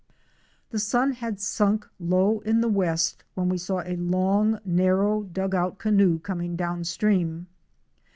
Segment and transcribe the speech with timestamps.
[0.71, 5.53] The sun had sunk low in the west when we saw a long, narrow dug
[5.53, 7.45] out canoe coming downstream.